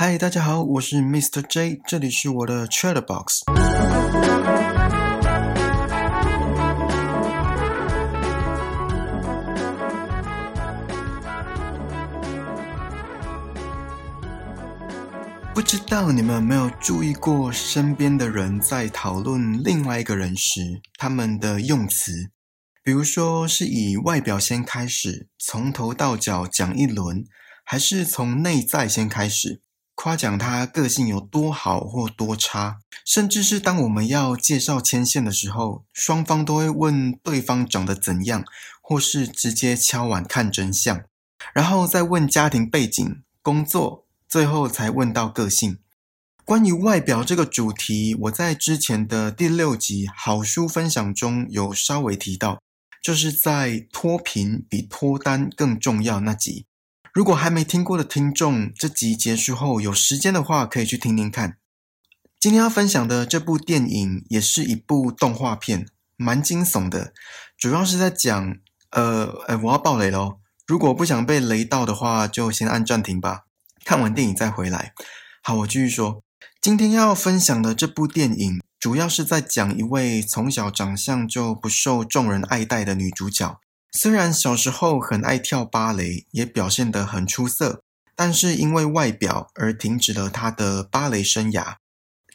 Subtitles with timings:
[0.00, 1.42] 嗨，大家好，我是 Mr.
[1.42, 3.42] J，这里是我的 Chat Box。
[15.52, 22.30] 不知道你们有没有注意过，身边的人在讨论另外一个人时，他们的用词，
[22.84, 27.24] 比如说是以外表先开始，从头到脚讲一轮，
[27.64, 29.60] 还是从内在先开始？
[30.00, 38.44] 夸奖他个性有多好或多差，甚至是当我们要介绍牵线的时候，双方都会问对方长得怎样，
[38.80, 41.02] 或是直接敲碗看真相，
[41.52, 45.80] 然后再问家庭背景、工作，最后才问到个性。
[46.44, 52.62] 关于外表这个主题，我在之前的第六集好书分享中有稍微提到，
[53.02, 56.66] 就是在脱贫比脱单更重要那集。
[57.18, 61.58] 如果还没听过的听众，这集结束后有时间的话，可以去听听看。
[62.38, 67.12] 今天要分享的这部电影也是一部动画片，蛮惊悚的，
[67.56, 68.54] 主要是在讲……
[68.90, 70.38] 呃，呃，我要爆雷喽！
[70.64, 73.46] 如果不想被雷到的话，就先按暂停吧，
[73.84, 74.92] 看完电影再回来。
[75.42, 76.22] 好，我继续说，
[76.60, 83.58] 今天要分享的这部电影，主要是在讲一位从小长相就不受众人爱戴的女主角。
[83.90, 87.82] 虽然小时候很爱跳芭蕾，也表现得很出色，
[88.14, 91.76] 但是因为外表而停止了她的芭蕾生涯。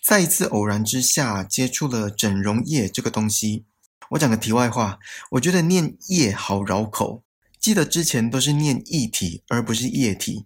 [0.03, 3.65] 在一次偶然之下，接触了整容液这个东西。
[4.09, 4.97] 我讲个题外话，
[5.31, 7.23] 我觉得念液好绕口，
[7.59, 10.45] 记得之前都是念液体而不是液体。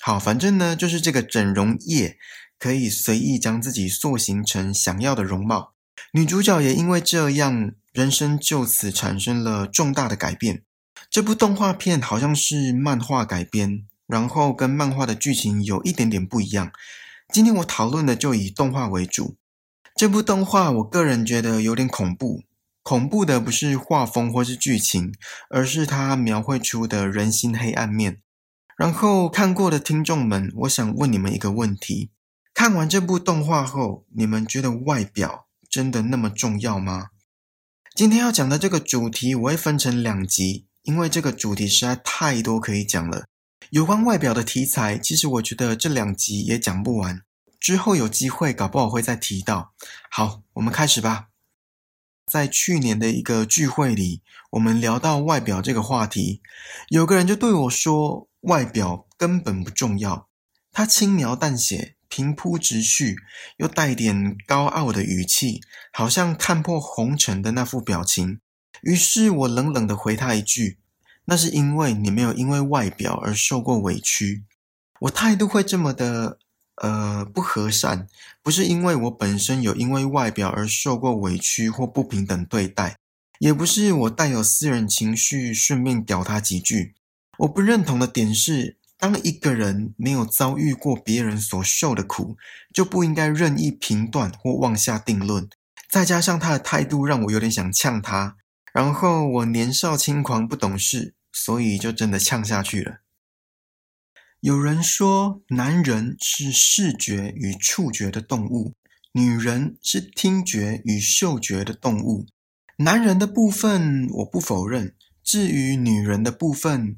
[0.00, 2.16] 好，反正呢，就是这个整容液
[2.58, 5.74] 可以随意将自己塑形成想要的容貌。
[6.12, 7.72] 女主角也因为这样。
[7.98, 10.62] 人生就此产生了重大的改变。
[11.10, 16.70] 这部动画片好像是漫画改编，然后跟漫画的剧情有一点点不一样。
[17.34, 19.34] 今天我讨论的就以动画为主。
[19.96, 22.44] 这部动画我个人觉得有点恐怖，
[22.84, 25.12] 恐怖的不是画风或是剧情，
[25.50, 28.20] 而是它描绘出的人心黑暗面。
[28.76, 32.12] 然后看过的听众们，我想问你们一个问题：
[32.54, 37.08] 看完这部动画后，你们觉得外表真的那么重要吗？
[37.98, 43.26] 今天要讲的这个主题，我会分成两集，因为这个主题实在太多可以讲了。
[43.70, 47.22] 有关外表的题材，其实我觉得这两集也讲不完，
[47.58, 49.72] 之后有机会搞不好会再提到。
[50.12, 51.30] 好，我们开始吧。
[52.24, 54.22] 在去年的一个聚会里，
[54.52, 56.40] 我们聊到外表这个话题，
[56.90, 60.28] 有个人就对我说：“外表根本不重要。”
[60.70, 61.96] 他轻描淡写。
[62.08, 63.16] 平铺直叙，
[63.58, 65.60] 又带点高傲的语气，
[65.92, 68.40] 好像看破红尘的那副表情。
[68.82, 70.78] 于是我冷冷的回他一句
[71.26, 74.44] ：“那是因为你没有因为外表而受过委屈。”
[75.02, 76.38] 我态度会这么的，
[76.76, 78.08] 呃，不和善，
[78.42, 82.96] 不是因为我本身有因为外表而受过委屈或不平等对待，
[83.38, 86.94] 也不是我带有私人情绪顺便屌他几句。
[87.38, 88.76] 我不认同的点是。
[88.98, 92.36] 当一个人没有遭遇过别人所受的苦，
[92.74, 95.48] 就不应该任意评断或妄下定论。
[95.88, 98.36] 再加上他的态度让我有点想呛他，
[98.72, 102.98] 然后我年少轻狂不懂事，所以就真的呛下去了。
[104.40, 108.74] 有人说，男人是视觉与触觉的动物，
[109.12, 112.26] 女人是听觉与嗅觉的动物。
[112.78, 116.96] 男人的部分我不否认，至于女人的部分。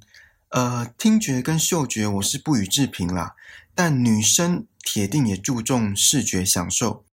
[0.51, 3.37] 呃，听觉跟嗅觉我是不予置评啦，
[3.73, 7.05] 但女生铁定也注重视觉享受。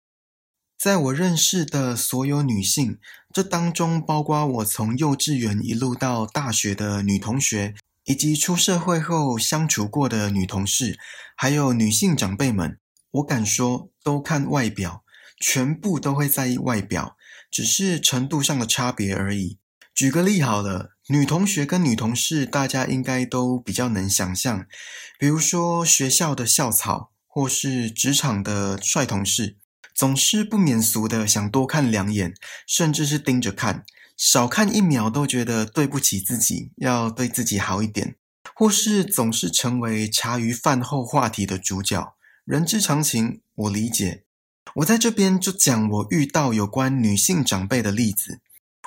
[0.78, 2.98] 在我认识的所有女性，
[3.30, 10.98] 这当中包括我从幼稚园一路到大学的女同学，以及出社会后相处过的女同事，
[11.34, 12.78] 还有女性长辈们，
[13.10, 15.04] 我敢说都看外表，
[15.38, 17.18] 全部都会在意外表，
[17.50, 19.58] 只是程度上的差别而已。
[19.94, 20.95] 举个例好了。
[21.08, 24.66] 女同学跟女同事，大家应该都比较能想象，
[25.20, 29.56] 比如说学校的校草，或是职场的帅同事，
[29.94, 32.34] 总是不免俗的想多看两眼，
[32.66, 33.84] 甚至是盯着看，
[34.16, 38.16] 少看一秒都觉得对不起自己，要对自己好一点，
[38.56, 44.24] 或是总是成为茶余饭后话题的主角，人之常情，我理解。
[44.74, 48.40] 我在这边就讲我遇到有关女性长辈的例子。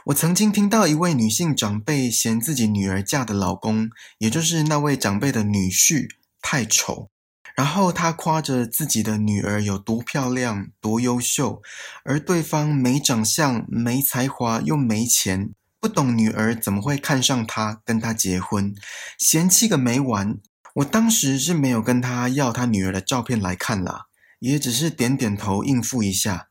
[0.05, 6.07] 我曾经听到一位女性长辈嫌自己女儿嫁的老公，也就是那位长辈的女婿
[6.41, 7.09] 太丑，
[7.53, 11.61] 然后她夸着自己的女儿有多漂亮、多优秀，
[12.05, 15.49] 而对方没长相、没才华又没钱，
[15.81, 18.73] 不懂女儿怎么会看上他跟他结婚，
[19.17, 20.37] 嫌弃个没完。
[20.75, 24.05] 我当时是没有跟他要他女儿的照片来看啦，
[24.39, 26.47] 也只是点点头应付一下。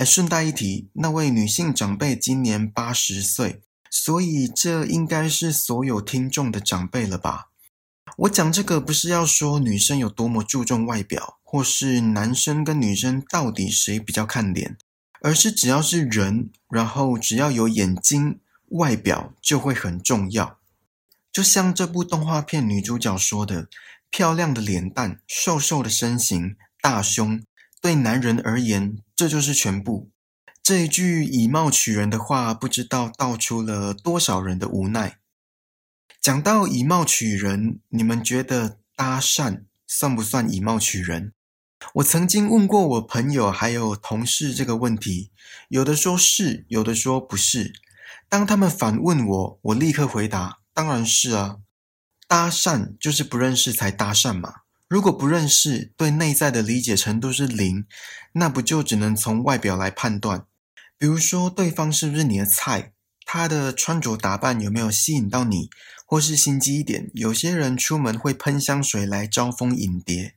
[0.00, 3.60] 哎，顺带一提，那位女性长辈今年八十岁，
[3.90, 7.50] 所以这应该是所有听众的长辈了吧？
[8.16, 14.78] 我讲这个不是要说女生有多么注重外表，或是男生跟女生到底谁比较看脸，
[15.20, 20.58] 而是只要是人，然后只要有眼睛，外表就会很重要。
[21.30, 23.68] 就像这部动画片女主角说的
[24.10, 27.42] ：“漂亮的脸蛋，瘦瘦的身形，大胸，
[27.80, 30.10] 对男人而言，这就是全部。”
[30.62, 35.18] 这一句以貌取人的话，不知道道出了多少人的无奈。
[36.20, 41.32] 讲到以貌取人，你们觉得搭讪算不算以貌取人？
[41.94, 45.32] 我曾经问过我朋友还有同事这个问题，
[45.70, 47.72] 有的说是，有的说不是。
[48.28, 50.58] 当他们反问我，我立刻回答。
[50.74, 51.56] 当然是啊，
[52.28, 54.59] 搭讪就是不认识才搭讪嘛。
[54.90, 57.86] 如果不认识，对内在的理解程度是零，
[58.32, 60.46] 那不就只能从外表来判断？
[60.98, 62.92] 比如说对方是不是你的菜，
[63.24, 65.70] 他的穿着打扮有没有吸引到你，
[66.04, 70.34] 或是心机一点，有些人出门会喷香水来招蜂引蝶。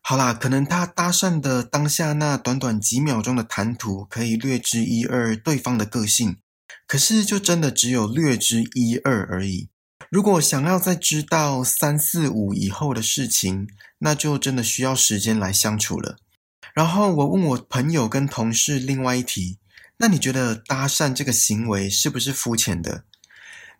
[0.00, 6.38] 好啦，可能他搭讪的当下那短短几秒钟的谈吐，可以略知一二对方的个性，
[6.86, 9.68] 可是就真的只有略知一二而已。
[10.10, 13.68] 如果想要再知道三四五以后的事情，
[13.98, 16.16] 那就真的需要时间来相处了。
[16.74, 19.58] 然后我问我朋友跟同事另外一题，
[19.98, 23.04] 那你觉得搭讪这个行为是不是肤浅的？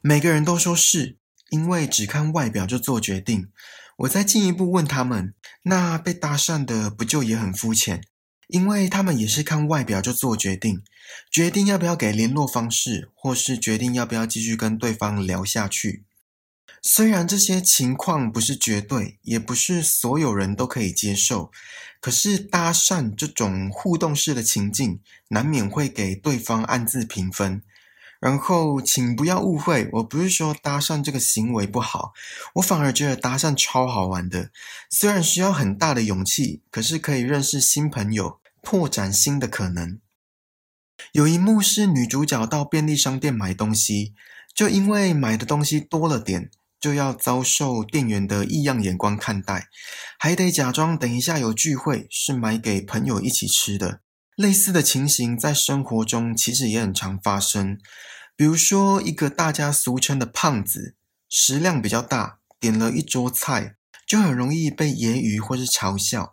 [0.01, 1.17] 每个人都说是，
[1.49, 3.49] 因为只看外表就做决定。
[3.99, 5.35] 我再进一步问他们，
[5.65, 8.05] 那被搭讪的不就也很肤浅？
[8.47, 10.83] 因为他们也是看外表就做决定，
[11.29, 16.05] 决定要不要给联络方式，或是决定要不要继续跟对方聊下去。
[16.83, 21.51] 虽然这些情况不是绝对，也不是所有人都可以接受，
[22.01, 27.63] 可是搭讪这种互动式的情境，难免会给对方暗自评分。
[28.19, 32.13] 然后，请不要误会，我不是说搭讪这个行为不好，
[32.55, 34.51] 我反而觉得搭讪超好玩的。
[34.91, 39.99] 虽然需要很大的勇气，可是可以认识新朋友，拓展新的可能。
[41.13, 44.13] 有一幕是女主角到便利商店买东西，
[44.55, 46.51] 就因为买的东西多了点。
[46.81, 49.69] 就要遭受店员的异样眼光看待，
[50.19, 54.01] 还得假装等一下有聚会，是买给朋友一起吃的。
[54.35, 57.79] 类似的情形在生活中其实也很常发生。
[58.35, 60.97] 比如说，一个大家俗称的胖子，
[61.29, 63.75] 食量比较大，点了一桌菜，
[64.07, 66.33] 就很容易被揶揄或是嘲笑。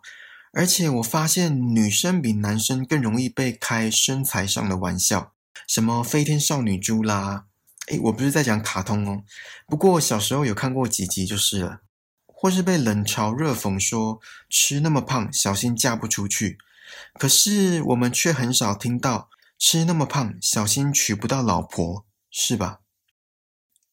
[0.54, 5.34] 而且我发现，女生比男生更容易被开身材上的玩笑，
[5.68, 7.44] 什么飞天少女猪啦。
[7.90, 9.22] 诶，我不是在讲卡通哦，
[9.66, 11.80] 不过小时候有看过几集就是了，
[12.26, 14.20] 或是被冷嘲热讽说
[14.50, 16.58] 吃那么胖，小心嫁不出去。
[17.18, 22.80] 可是我们却很少听到吃那么胖，小心娶不到老婆，是吧？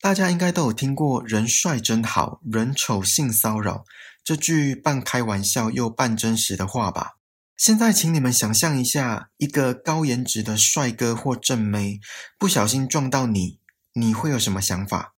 [0.02, 3.86] 大家应该都有听过“人帅真好人丑性骚扰”
[4.24, 7.14] 这句半开玩笑又半真实的话吧？
[7.58, 12.00] 现在，请你们想象一下，一个高颜值的帅哥或正妹
[12.38, 13.60] 不小心撞到你。
[13.98, 15.14] 你会有什么想法？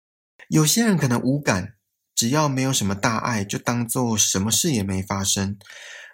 [0.50, 1.76] 有些人可能无感，
[2.14, 5.58] 只要没有什么大碍，就当做什么事也没发生。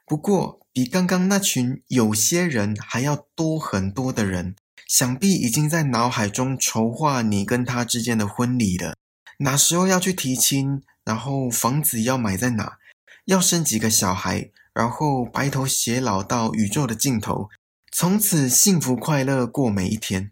[0.06, 4.56] 不过，比刚刚那群有些人还要多很多的人，
[4.88, 8.96] 想必已经在脑海中筹划你跟他之间的婚礼了。
[9.39, 10.84] 哪时候要去提亲？
[11.03, 12.77] 然后房子要买在哪？
[13.25, 14.51] 要生几个小孩？
[14.74, 17.50] 然后白头偕老到宇宙的尽头，
[17.91, 20.32] 从此幸福快乐过每一天。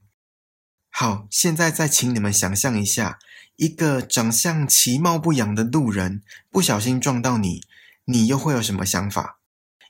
[0.92, 3.20] 好，现在再请你们想象一下，
[3.56, 7.62] 一个长相其貌不扬的路人不小心撞到你，
[8.06, 9.40] 你又会有什么想法？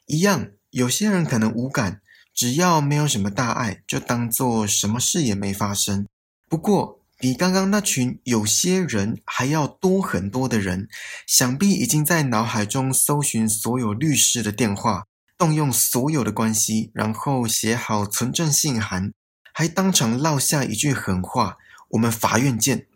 [0.05, 2.01] 一样，有些人可能无感，
[2.33, 6.05] 只要没有什么大碍，就当做什么事也没发生。
[6.47, 10.87] 不过，比刚刚那群有些人还要多很多的人，
[11.25, 15.05] 想必已经在脑海中搜寻所有律师的电话，
[15.37, 19.11] 动用所有的关系，然后写好存证信函。
[19.53, 21.57] 还当场撂下一句狠话
[21.91, 22.87] ：“我们法院见。”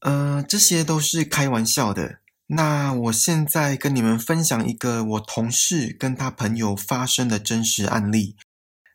[0.00, 2.18] 呃，这些都是开玩笑的。
[2.48, 8.36] 那我现在跟你们分享一个我同事跟他朋友发生的真实案例。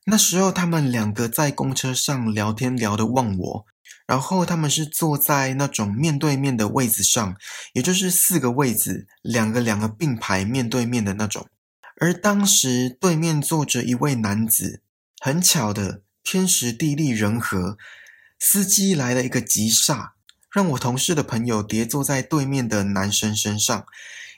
[0.06, 3.66] 那时候他们两个在公车上聊天，聊得忘我。
[4.08, 7.36] 然后他们是坐在那种面对面的位子上，
[7.74, 11.48] 也就是四个位子，两个两个并排面对面的那种。
[12.00, 14.82] 而当时对面坐着一位男子，
[15.20, 16.02] 很巧的。
[16.24, 17.78] 天时地利人和，
[18.40, 20.14] 司机来了一个急刹，
[20.52, 23.86] 让我同事的朋友叠坐在对面的男生身上，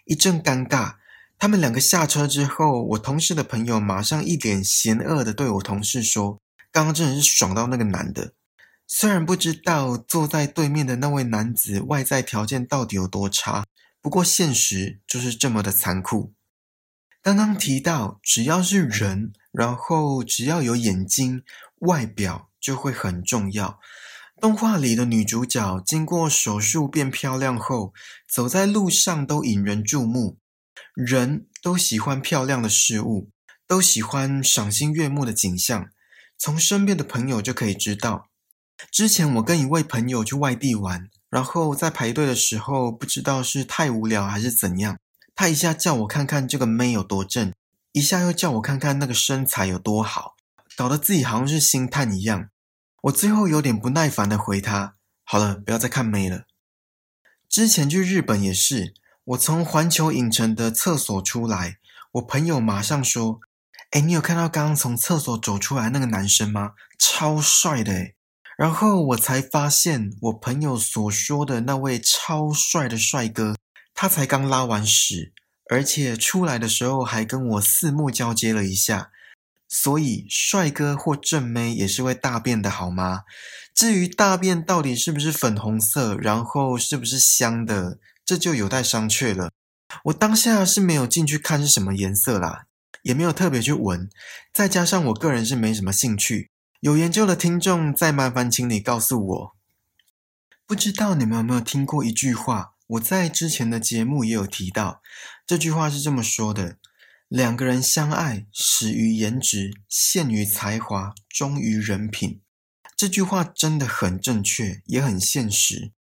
[0.05, 0.95] 一阵尴尬。
[1.39, 6.39] 他们两个下车之后，我同事的朋友马上一脸嫌恶的对我同事说
[6.71, 8.33] ：“刚刚真的是爽到那个男的。”
[8.87, 13.65] 虽然不知道坐在对面的那位男子外在条件到底有多差，
[14.01, 16.33] 不过现实就是这么的残酷。
[17.21, 21.43] 刚刚提到，只要是人，然后只要有眼睛，
[21.87, 23.79] 外表就会很重要。
[24.41, 27.93] 动画里的女主角经过手术变漂亮后，
[28.27, 30.37] 走在路上都引人注目。
[30.93, 33.29] 人都喜欢漂亮的事物，
[33.67, 35.87] 都喜欢赏心悦目的景象。
[36.37, 38.27] 从身边的朋友就可以知道。
[38.91, 44.99] 之前我跟一位朋友去外地玩，然后在排队的时候，不知道是太无聊还是怎样，
[45.33, 47.53] 他一下叫我看看这个妹有多正，
[47.93, 50.32] 一下又叫我看看那个身材有多好，
[50.75, 52.49] 搞得自己好像是星探一样。
[53.03, 56.45] 我最后有点不耐烦的回他：“好了，不要再看妹了。”
[57.49, 58.93] 之前去日本也是。
[59.25, 61.77] 我从环球影城的厕所出来，
[62.11, 63.39] 我朋友马上说
[63.91, 66.73] ：“哎，你有看到刚刚从厕所走出来那个男生吗？
[66.99, 68.15] 超帅的！”诶
[68.57, 73.55] 然后我才发现，我朋友所说的那位超帅的帅哥，
[73.93, 75.31] 他才刚拉完屎，
[75.69, 79.09] 而且出来的时候还跟我四目交接了一下。
[79.75, 83.23] 所以，帅哥或正妹也是会大便的，好吗？
[83.73, 87.97] 至于大便到底是不是粉红色，然后是不是香的？
[88.23, 89.49] 这就有待商榷了。
[90.03, 92.65] 我当下是没有进去看是什么颜色啦，
[93.01, 94.07] 也没有特别去闻。
[94.53, 96.51] 再加上我个人是没什么兴趣。
[96.81, 99.55] 有研究的听众，再麻烦请你告诉我。
[100.67, 102.73] 不知道你们有没有听过一句话？
[102.85, 105.01] 我在之前的节目也有提到。
[105.47, 106.77] 这句话是这么说的：
[107.33, 112.41] 两个人相爱，始于颜值，陷于才华，忠于人品。
[112.95, 115.93] 这句话真的很正确，也很现实。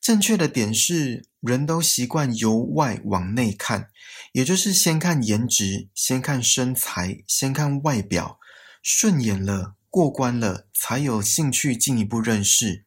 [0.00, 3.90] 正确的点是，人都习惯由外往内看，
[4.32, 8.40] 也就是先看颜值，先看身材，先看外表，
[8.82, 12.86] 顺眼了，过关了，才有兴趣进一步认识。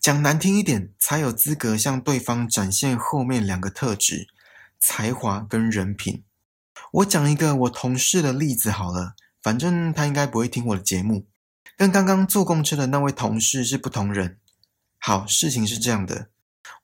[0.00, 4.28] 讲难听一点，才有资格向对方展现后面两个特质：
[4.78, 6.22] 才华跟人品。
[6.92, 11.26] 我讲一个我同事的例子好了，反正他应该不会听我的节目，
[11.76, 14.38] 跟刚刚坐公车的那位同事是不同人。
[14.98, 16.28] 好，事情是这样的。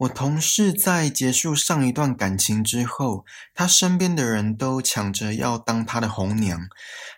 [0.01, 6.69] 我同事在结束上一段感情之后，他身边的人都抢着要当他的红娘，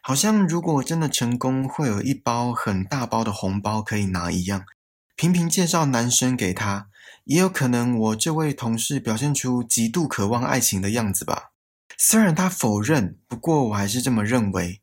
[0.02, 4.64] 好像如果真的成功，会有一包很大包的红包可以拿一样，
[5.16, 6.88] 频频介绍男生给他。
[7.24, 11.51] 也有可能我这位同事表现出极度渴望爱情的样子吧，
[12.04, 14.80] 虽然他否认，不过我还是这么认为。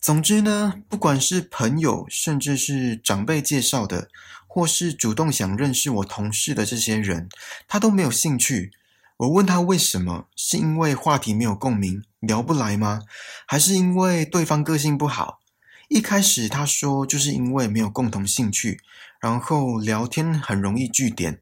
[0.00, 4.08] 总之呢，不管是朋友，甚至是长辈介绍的。
[4.44, 7.28] 或是主动想认识我同事的这些人，
[7.68, 8.72] 他都没有兴趣。
[9.18, 13.02] 我问他为什么，是因为话题没有共鸣，聊不来吗？
[13.46, 15.38] 还是因为对方个性不好？
[15.86, 18.80] 一开始他说就是因为没有共同兴趣，
[19.20, 21.40] 然后聊天很容易据点。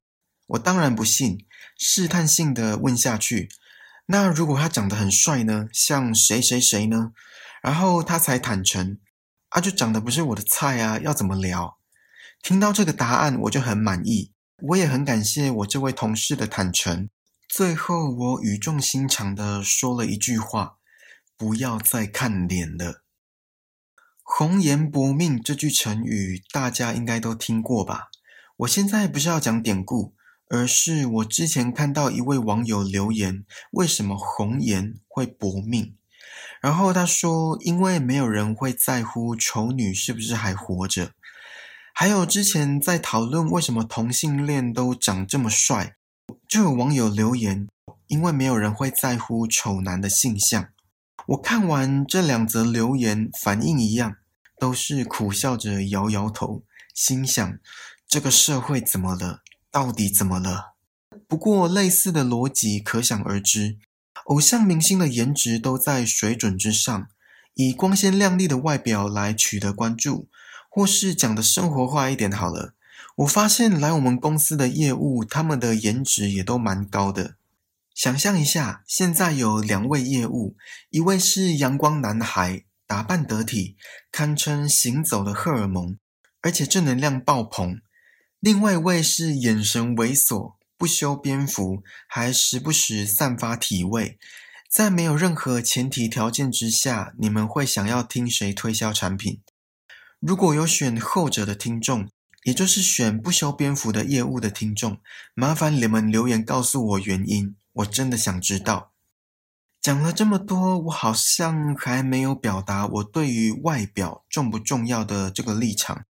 [0.48, 1.46] 我当然不信，
[1.78, 3.48] 试探性的问下去。
[4.06, 5.68] 那如果他长得很帅呢？
[5.72, 7.12] 像谁谁谁呢？
[7.62, 8.98] 然后他才坦诚，
[9.48, 11.78] 啊，就长得不是我的菜啊，要怎么聊？
[12.42, 14.32] 听到这个答案，我就很满意。
[14.62, 17.10] 我也很感谢我这位同事的坦诚。
[17.48, 20.76] 最后，我语重心长的说了一句话
[21.36, 23.02] ：“不要再看脸了。
[24.22, 28.10] ”“红颜薄命”这句成语，大家应该都听过吧？
[28.58, 30.14] 我现在不是要讲典故，
[30.48, 35.96] 而是我之前看到一位网友留言：“为什么红颜会薄命？”
[36.62, 41.12] 然后他说：“因为没有人会在乎丑女是不是还活着。”
[41.92, 45.96] 还有之前在讨论为什么同性恋都长这么帅，
[46.46, 47.66] 就有网友留言，
[48.06, 50.68] 因为没有人会在乎丑男的性向。
[51.28, 54.16] 我看完这两则留言，反应一样，
[54.60, 56.62] 都是苦笑着摇摇头，
[56.94, 57.58] 心想
[58.06, 59.42] 这个社会怎么了？
[59.76, 60.72] 到底怎么了？
[61.28, 63.76] 不过类似的逻辑可想而知，
[64.24, 67.08] 偶像明星的颜值都在水准之上，
[67.52, 70.30] 以光鲜亮丽的外表来取得关注。
[70.70, 72.72] 或是讲的生活化一点好了，
[73.16, 77.34] 我发现来我们公司的业务，他们的颜值也都蛮高的。
[77.94, 80.56] 想象一下，现在有两位业务，
[80.88, 83.76] 一位是阳光男孩，打扮得体，
[84.10, 85.98] 堪称行走的荷尔蒙，
[86.40, 87.82] 而且正能量爆棚；
[88.40, 94.18] 另外一位是眼神猥琐，不修边幅，还时不时散发体味。
[94.68, 99.40] 在没有任何前提条件之下，你们会想要听谁推销产品？
[100.20, 102.08] 如果有选后者的听众，
[102.44, 104.98] 也就是选不修边幅的业务的听众，
[105.34, 108.92] 麻烦你们留言告诉我原因，我真的想知道。
[109.80, 116.04] 讲了这么多，我好像还没有表达我对于外表重不重要的这个立场。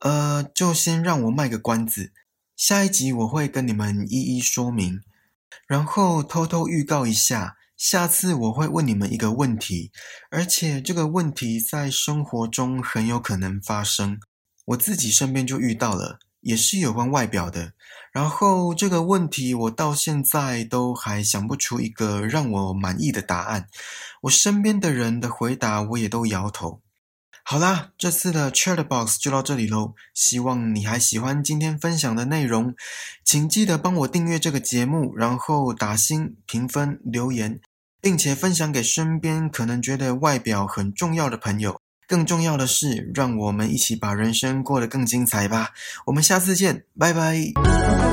[0.00, 2.12] 呃，就先让我卖个关子，
[2.56, 5.00] 下一集我会跟你们一一说明。
[5.66, 9.90] 然后偷偷预告一下，下次我会问你们一个问题，
[10.30, 14.20] 而且这个问题在生活中很有可能发生。
[14.66, 17.72] 我自己身边就遇到了，也是有关外表的。
[18.12, 23.68] 然后这个问题我到现在都还想不出一个让我满意的答案。
[24.22, 26.80] 我身边的人的回答我也都摇头。
[27.48, 29.94] 好啦，这次的 Chat Box 就到这里喽。
[30.12, 32.74] 希望你还喜欢今天分享的内容，
[33.24, 37.60] 请记得帮我订阅这个节目，然后打星、评分、留言，
[38.02, 41.80] 并且分享给身边可能觉得外表很重要的朋友。
[42.08, 45.70] 更重要的是，让我们一起把人生过得更精彩吧！
[46.06, 48.05] 我们下次见，拜拜。